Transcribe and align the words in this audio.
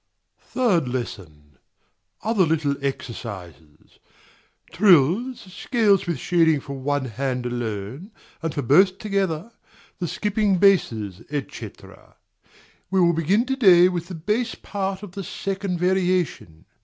Third 0.47 0.87
Lesson. 0.87 1.59
Other 2.23 2.43
little 2.43 2.75
exercises; 2.83 3.99
trills, 4.71 5.41
scales 5.53 6.07
with 6.07 6.17
shading 6.17 6.59
for 6.61 6.73
one 6.73 7.05
hand 7.05 7.45
alone 7.45 8.09
and 8.41 8.51
for 8.51 8.63
both 8.63 8.97
together; 8.97 9.51
the 9.99 10.07
skipping 10.07 10.57
basses, 10.57 11.21
&c. 11.29 11.71
We 12.89 12.99
will 12.99 13.13
begin 13.13 13.45
to 13.45 13.55
day 13.55 13.89
with 13.89 14.07
the 14.07 14.15
bass 14.15 14.55
part 14.55 15.03
of 15.03 15.11
the 15.11 15.23
second 15.23 15.77
variation. 15.77 16.65